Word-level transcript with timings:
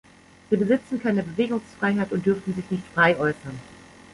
Sie 0.49 0.57
besitzen 0.57 0.99
keine 0.99 1.21
Bewegungsfreiheit 1.21 2.11
und 2.11 2.25
dürfen 2.25 2.55
sich 2.55 2.71
nicht 2.71 2.83
frei 2.95 3.15
äußern. 3.19 3.59